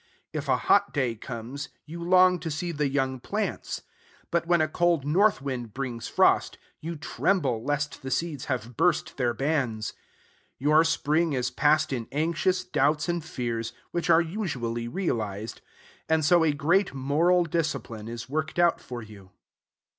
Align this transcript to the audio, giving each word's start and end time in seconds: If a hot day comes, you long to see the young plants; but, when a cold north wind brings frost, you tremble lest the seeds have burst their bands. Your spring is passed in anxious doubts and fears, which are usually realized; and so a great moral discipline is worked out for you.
If 0.33 0.47
a 0.47 0.57
hot 0.57 0.95
day 0.95 1.13
comes, 1.13 1.69
you 1.85 2.03
long 2.03 2.39
to 2.39 2.49
see 2.49 2.71
the 2.71 2.89
young 2.89 3.19
plants; 3.19 3.83
but, 4.31 4.47
when 4.47 4.59
a 4.59 4.67
cold 4.67 5.05
north 5.05 5.43
wind 5.43 5.75
brings 5.75 6.07
frost, 6.07 6.57
you 6.79 6.95
tremble 6.95 7.63
lest 7.63 8.01
the 8.01 8.09
seeds 8.09 8.45
have 8.45 8.75
burst 8.75 9.17
their 9.17 9.35
bands. 9.35 9.93
Your 10.57 10.83
spring 10.83 11.33
is 11.33 11.51
passed 11.51 11.93
in 11.93 12.07
anxious 12.11 12.63
doubts 12.63 13.07
and 13.07 13.23
fears, 13.23 13.73
which 13.91 14.09
are 14.09 14.21
usually 14.21 14.87
realized; 14.87 15.61
and 16.09 16.25
so 16.25 16.43
a 16.43 16.51
great 16.51 16.95
moral 16.95 17.43
discipline 17.43 18.07
is 18.07 18.27
worked 18.27 18.57
out 18.57 18.81
for 18.81 19.03
you. 19.03 19.29